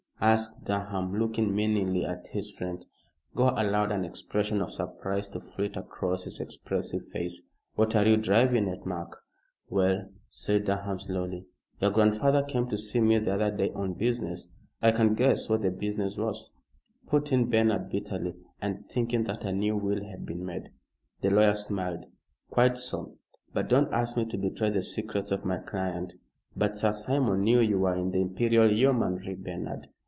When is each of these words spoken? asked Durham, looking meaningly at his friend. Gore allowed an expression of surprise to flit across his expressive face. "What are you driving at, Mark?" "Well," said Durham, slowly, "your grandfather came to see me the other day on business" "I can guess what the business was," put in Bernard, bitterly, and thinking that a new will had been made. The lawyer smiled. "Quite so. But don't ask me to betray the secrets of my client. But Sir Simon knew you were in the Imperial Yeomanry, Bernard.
asked 0.23 0.65
Durham, 0.65 1.17
looking 1.17 1.55
meaningly 1.55 2.05
at 2.05 2.27
his 2.27 2.51
friend. 2.51 2.85
Gore 3.35 3.55
allowed 3.59 3.91
an 3.91 4.05
expression 4.05 4.61
of 4.61 4.71
surprise 4.71 5.27
to 5.29 5.39
flit 5.39 5.75
across 5.75 6.25
his 6.25 6.39
expressive 6.39 7.07
face. 7.07 7.41
"What 7.73 7.95
are 7.95 8.05
you 8.07 8.17
driving 8.17 8.69
at, 8.69 8.85
Mark?" 8.85 9.19
"Well," 9.67 10.11
said 10.29 10.65
Durham, 10.65 10.99
slowly, 10.99 11.47
"your 11.79 11.89
grandfather 11.89 12.43
came 12.43 12.69
to 12.69 12.77
see 12.77 13.01
me 13.01 13.17
the 13.17 13.33
other 13.33 13.49
day 13.49 13.71
on 13.73 13.95
business" 13.95 14.49
"I 14.83 14.91
can 14.91 15.15
guess 15.15 15.49
what 15.49 15.63
the 15.63 15.71
business 15.71 16.17
was," 16.19 16.51
put 17.07 17.31
in 17.31 17.49
Bernard, 17.49 17.89
bitterly, 17.89 18.35
and 18.61 18.87
thinking 18.87 19.23
that 19.23 19.43
a 19.43 19.51
new 19.51 19.75
will 19.75 20.03
had 20.03 20.23
been 20.27 20.45
made. 20.45 20.69
The 21.21 21.31
lawyer 21.31 21.55
smiled. 21.55 22.05
"Quite 22.51 22.77
so. 22.77 23.17
But 23.55 23.69
don't 23.69 23.91
ask 23.91 24.15
me 24.15 24.25
to 24.25 24.37
betray 24.37 24.69
the 24.69 24.83
secrets 24.83 25.31
of 25.31 25.45
my 25.45 25.57
client. 25.57 26.13
But 26.55 26.77
Sir 26.77 26.91
Simon 26.93 27.41
knew 27.41 27.59
you 27.61 27.79
were 27.79 27.95
in 27.95 28.11
the 28.11 28.21
Imperial 28.21 28.71
Yeomanry, 28.71 29.33
Bernard. 29.33 29.87